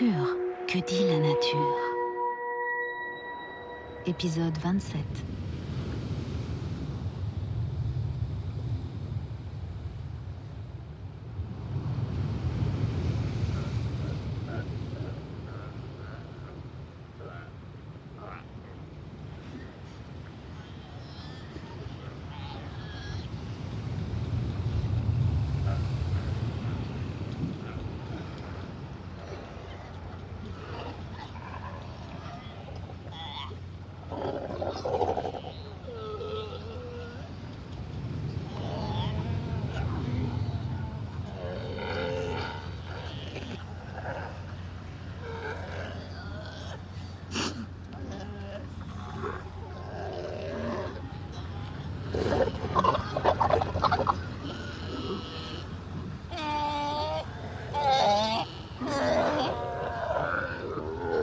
[0.00, 1.76] Que dit la nature.
[4.06, 4.98] Épisode 27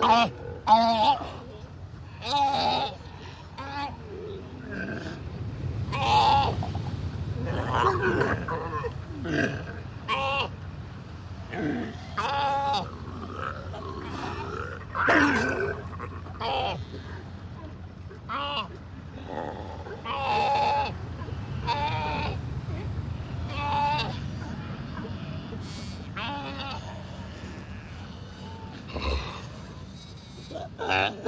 [0.08, 0.48] Mm-hmm.
[30.88, 31.28] Uh,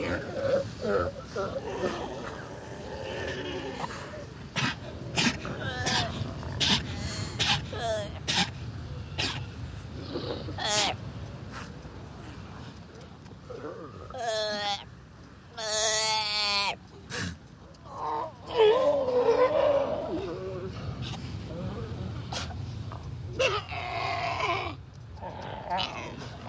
[0.00, 0.22] here.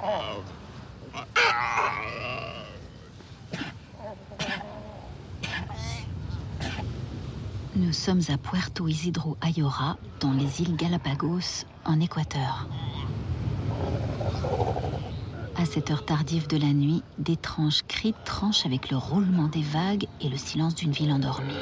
[0.04, 0.44] Oh.
[7.82, 12.68] Nous sommes à Puerto Isidro Ayora, dans les îles Galapagos, en Équateur.
[15.58, 20.06] À cette heure tardive de la nuit, d'étranges cris tranchent avec le roulement des vagues
[20.22, 21.56] et le silence d'une ville endormie.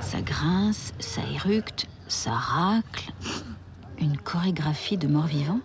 [0.00, 3.12] Ça grince, ça éructe, ça racle.
[3.98, 5.60] Une chorégraphie de morts-vivants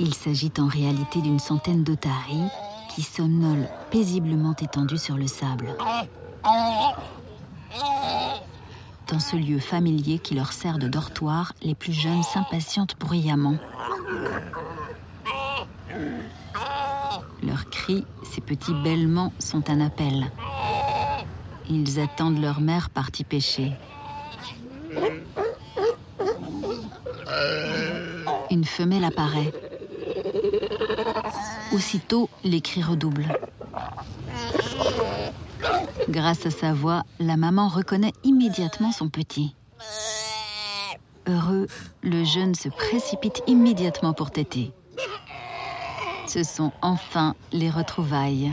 [0.00, 2.48] Il s'agit en réalité d'une centaine d'otaries
[2.94, 5.74] qui somnolent paisiblement étendus sur le sable.
[9.08, 13.56] Dans ce lieu familier qui leur sert de dortoir, les plus jeunes s'impatientent bruyamment.
[17.42, 20.30] Leurs cris, ces petits bêlements, sont un appel.
[21.68, 23.72] Ils attendent leur mère partie pêcher.
[28.50, 29.52] Une femelle apparaît.
[31.72, 33.38] Aussitôt, les cris redoublent.
[36.08, 39.54] Grâce à sa voix, la maman reconnaît immédiatement son petit.
[41.26, 41.68] Heureux,
[42.02, 44.72] le jeune se précipite immédiatement pour téter.
[46.26, 48.52] Ce sont enfin les retrouvailles.